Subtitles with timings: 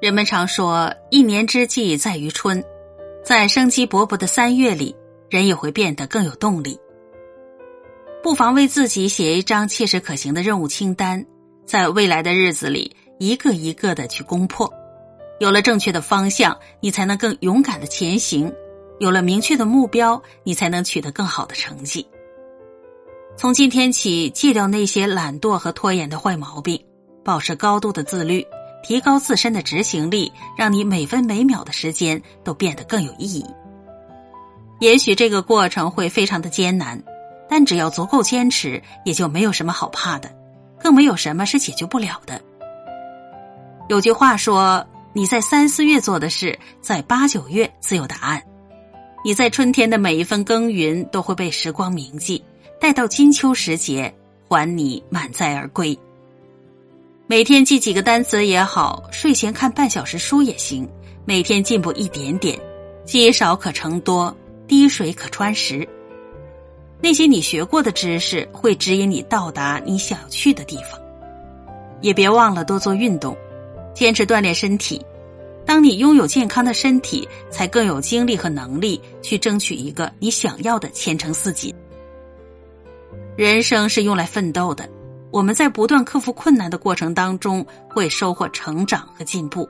[0.00, 2.64] 人们常说，一年之计在于春，
[3.22, 4.96] 在生机勃勃的三月里，
[5.28, 6.80] 人也会变得更有动力。
[8.22, 11.22] 不妨为自己写一张切实可行的任务清单，
[11.66, 14.72] 在未来的日子里，一个一个的去攻破。
[15.38, 18.50] 有了正确的方向，你才能更勇敢的前行；
[19.00, 22.06] 有了明确的目标，你才能取得更好的成绩。
[23.36, 26.82] 从今天起，戒掉那些懒惰和拖延的坏毛病，
[27.22, 28.46] 保持高度的自律。
[28.82, 33.44] 提高自身的执行力，让你每分每秒的时间都变得更有意义。
[34.80, 37.02] 也许这个过程会非常的艰难，
[37.48, 40.34] 但只要足够坚持，也就没有什么好怕的，
[40.78, 42.40] 更没有什么是解决不了的。
[43.88, 48.42] 有句话说：“你在三四月做的事，在八九月自有答案。”
[49.22, 52.42] 你在春天的每一分耕耘都会被时光铭记，
[52.80, 54.14] 待到金秋时节，
[54.48, 55.98] 还你满载而归。
[57.30, 60.84] 每天记几个单词也好，睡前看半小时书也行。
[61.24, 62.58] 每天进步一点点，
[63.04, 64.36] 积少可成多，
[64.66, 65.88] 滴水可穿石。
[67.00, 71.00] 那些你学过的知识，会指引你到达你想去的地方。
[72.00, 73.36] 也别忘了多做运动，
[73.94, 75.00] 坚持锻炼身体。
[75.64, 81.72] 当你拥有健康的身体，才更有精力和能力去争取一个你想要的前程似锦。
[83.36, 84.88] 人生是用来奋斗的。
[85.32, 89.68] 我们在不断克服困难的过程当中，会收获成长和进步，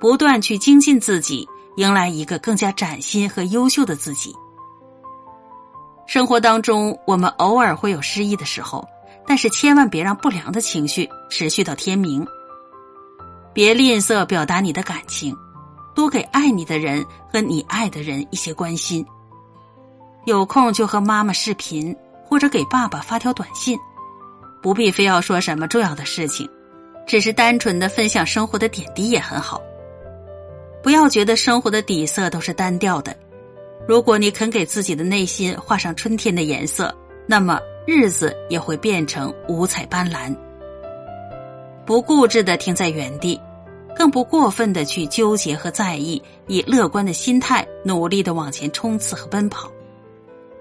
[0.00, 4.34] 不断去精进自己，迎来一个更加崭新和优秀的自己。
[6.06, 8.86] 生活当中，我们偶尔会有失意的时候，
[9.26, 12.26] 但是千万别让不良的情绪持续到天明。
[13.52, 15.36] 别吝啬表达你的感情，
[15.94, 19.06] 多给爱你的人和你爱的人一些关心。
[20.26, 23.78] 有空就和妈妈视频，或者给爸爸发条短信。
[24.66, 26.50] 不必非要说什么重要的事情，
[27.06, 29.62] 只是单纯的分享生活的点滴也很好。
[30.82, 33.16] 不要觉得生活的底色都是单调的，
[33.86, 36.92] 如果你肯给自己的内心画上春天的颜色，
[37.28, 40.34] 那么日子也会变成五彩斑斓。
[41.84, 43.40] 不固执的停在原地，
[43.94, 49.70] 更不过分的去纠结和在意，以乐观的心态努力的往前冲刺和奔跑，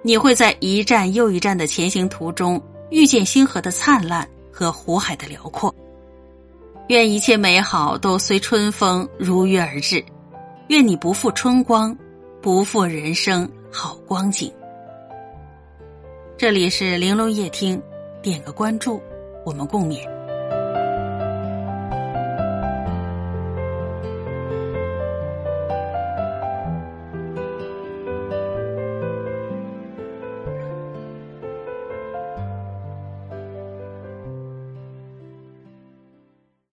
[0.04, 2.62] 你会在一站又一站的前行途中。
[2.90, 5.74] 遇见星河的灿烂和湖海的辽阔，
[6.88, 10.04] 愿一切美好都随春风如约而至，
[10.68, 11.98] 愿你不负春光，
[12.42, 14.54] 不负人生好光景。
[16.38, 17.82] 这里是玲珑夜听，
[18.22, 19.02] 点个关注，
[19.46, 20.15] 我们共勉。